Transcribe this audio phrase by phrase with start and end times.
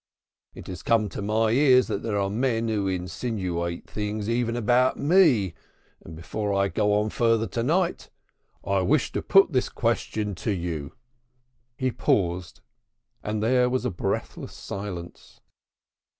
[0.55, 4.97] It has come to my ears that there are men who insinuate things even about
[4.97, 5.53] me
[6.03, 8.09] and before I go on further to night
[8.63, 10.95] I wish to put this question to you."
[11.77, 12.61] He paused
[13.21, 15.39] and there was a breathless silence.